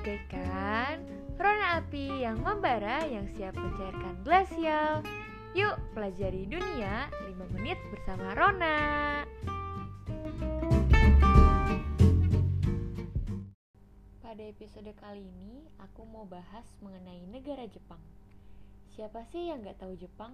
[0.00, 1.04] Bagaikan
[1.36, 5.04] rona api yang membara yang siap mencairkan glasial.
[5.52, 8.80] Yuk pelajari dunia 5 menit bersama Rona.
[14.24, 18.00] Pada episode kali ini, aku mau bahas mengenai negara Jepang.
[18.96, 20.32] Siapa sih yang gak tahu Jepang?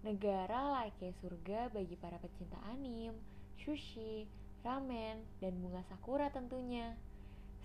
[0.00, 3.12] Negara layaknya surga bagi para pecinta anim,
[3.60, 4.24] sushi,
[4.64, 6.96] ramen, dan bunga sakura tentunya.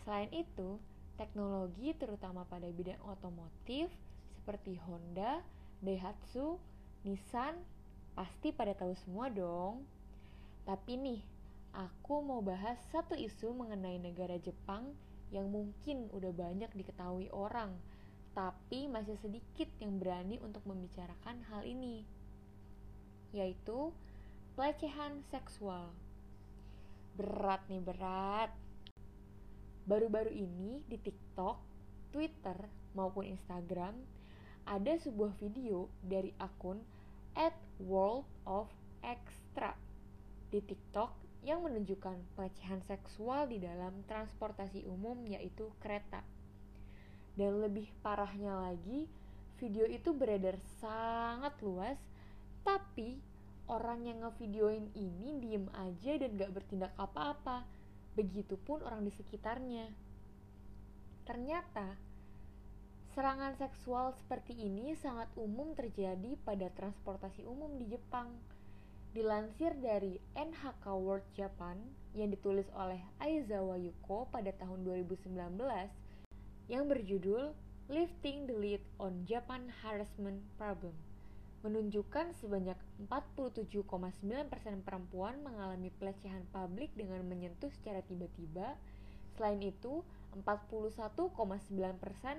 [0.04, 0.79] Selain itu,
[1.19, 3.91] teknologi terutama pada bidang otomotif
[4.39, 5.43] seperti Honda,
[5.83, 6.55] Daihatsu,
[7.04, 7.59] Nissan,
[8.15, 9.83] pasti pada tahu semua dong.
[10.64, 11.21] Tapi nih,
[11.75, 14.95] aku mau bahas satu isu mengenai negara Jepang
[15.36, 17.75] yang mungkin udah banyak diketahui orang,
[18.33, 22.07] tapi masih sedikit yang berani untuk membicarakan hal ini,
[23.36, 23.93] yaitu
[24.57, 25.92] pelecehan seksual.
[27.20, 28.68] Berat nih, berat.
[29.89, 31.57] Baru-baru ini di TikTok,
[32.14, 32.54] Twitter,
[32.94, 33.98] maupun Instagram
[34.70, 36.78] ada sebuah video dari akun
[37.34, 38.70] at World of
[39.02, 39.73] Extra
[40.54, 46.22] di TikTok yang menunjukkan pelecehan seksual di dalam transportasi umum yaitu kereta.
[47.34, 49.09] Dan lebih parahnya lagi,
[49.58, 51.98] video itu beredar sangat luas,
[52.62, 53.18] tapi
[53.66, 57.78] orang yang ngevideoin ini diem aja dan gak bertindak apa-apa
[58.20, 59.88] begitupun orang di sekitarnya.
[61.23, 61.95] Ternyata,
[63.16, 68.28] serangan seksual seperti ini sangat umum terjadi pada transportasi umum di Jepang.
[69.16, 71.80] Dilansir dari NHK World Japan
[72.14, 75.34] yang ditulis oleh Aizawa Yuko pada tahun 2019
[76.70, 77.56] yang berjudul
[77.90, 80.94] Lifting the Lead on Japan Harassment Problem
[81.60, 82.80] menunjukkan sebanyak
[83.12, 88.80] 47,9% perempuan mengalami pelecehan publik dengan menyentuh secara tiba-tiba.
[89.36, 90.04] Selain itu,
[90.36, 91.36] 41,9%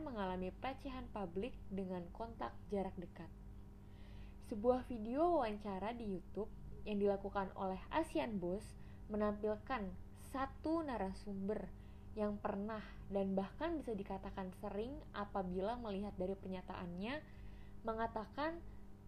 [0.01, 3.29] mengalami pelecehan publik dengan kontak jarak dekat.
[4.49, 6.51] Sebuah video wawancara di YouTube
[6.89, 8.65] yang dilakukan oleh Asian Boss
[9.11, 9.85] menampilkan
[10.31, 11.67] satu narasumber
[12.19, 17.23] yang pernah dan bahkan bisa dikatakan sering apabila melihat dari pernyataannya
[17.87, 18.59] mengatakan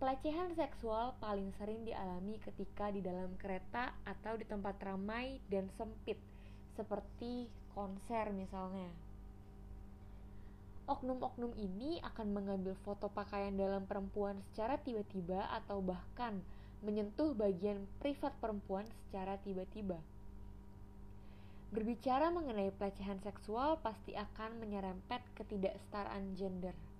[0.02, 6.18] Pelecehan seksual paling sering dialami ketika di dalam kereta atau di tempat ramai dan sempit,
[6.74, 8.90] seperti konser misalnya.
[10.90, 16.42] Oknum-oknum ini akan mengambil foto pakaian dalam perempuan secara tiba-tiba atau bahkan
[16.82, 20.02] menyentuh bagian privat perempuan secara tiba-tiba.
[21.70, 26.74] Berbicara mengenai pelecehan seksual pasti akan menyerempet ketidaksetaraan gender–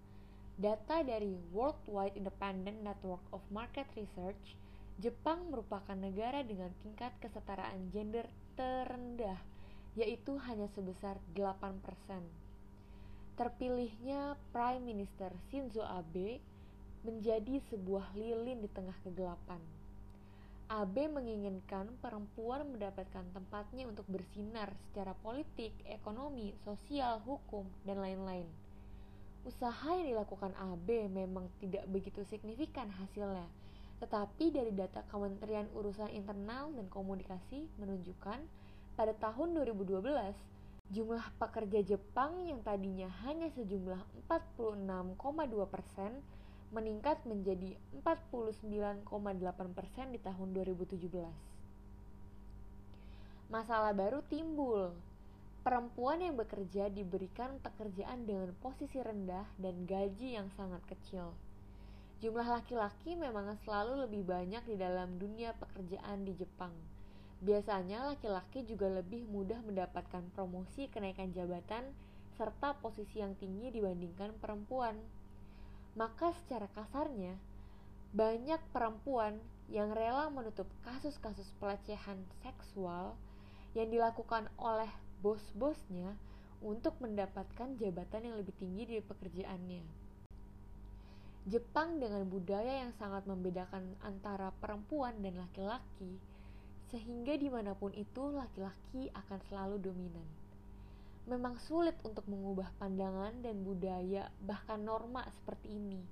[0.61, 4.53] Data dari Worldwide Independent Network of Market Research,
[5.01, 9.41] Jepang merupakan negara dengan tingkat kesetaraan gender terendah,
[9.97, 11.81] yaitu hanya sebesar 8%.
[13.41, 16.45] Terpilihnya Prime Minister Shinzo Abe
[17.01, 19.59] menjadi sebuah lilin di tengah kegelapan.
[20.69, 28.62] Abe menginginkan perempuan mendapatkan tempatnya untuk bersinar secara politik, ekonomi, sosial, hukum, dan lain-lain
[29.42, 33.47] usaha yang dilakukan AB memang tidak begitu signifikan hasilnya.
[33.98, 38.38] Tetapi dari data Kementerian Urusan Internal dan Komunikasi menunjukkan
[38.98, 40.03] pada tahun 2012
[40.92, 46.19] jumlah pekerja Jepang yang tadinya hanya sejumlah 46,2 persen
[46.72, 49.06] meningkat menjadi 49,8
[49.76, 51.09] persen di tahun 2017.
[53.53, 54.97] Masalah baru timbul
[55.62, 61.39] Perempuan yang bekerja diberikan pekerjaan dengan posisi rendah dan gaji yang sangat kecil.
[62.19, 66.75] Jumlah laki-laki memang selalu lebih banyak di dalam dunia pekerjaan di Jepang.
[67.47, 71.95] Biasanya laki-laki juga lebih mudah mendapatkan promosi kenaikan jabatan
[72.34, 74.99] serta posisi yang tinggi dibandingkan perempuan.
[75.95, 77.39] Maka secara kasarnya,
[78.11, 79.39] banyak perempuan
[79.71, 83.15] yang rela menutup kasus-kasus pelecehan seksual
[83.78, 84.91] yang dilakukan oleh
[85.22, 86.19] bos-bosnya
[86.59, 89.83] untuk mendapatkan jabatan yang lebih tinggi di pekerjaannya.
[91.47, 96.19] Jepang dengan budaya yang sangat membedakan antara perempuan dan laki-laki,
[96.91, 100.27] sehingga di mana pun itu laki-laki akan selalu dominan.
[101.30, 106.03] Memang sulit untuk mengubah pandangan dan budaya, bahkan norma seperti ini.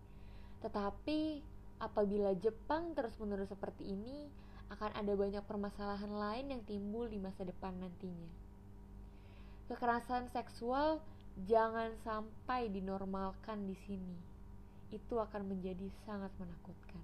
[0.62, 1.42] Tetapi
[1.82, 4.30] apabila Jepang terus-menerus seperti ini,
[4.70, 8.49] akan ada banyak permasalahan lain yang timbul di masa depan nantinya
[9.70, 10.98] kekerasan seksual
[11.46, 14.18] jangan sampai dinormalkan di sini.
[14.90, 16.98] Itu akan menjadi sangat menakutkan.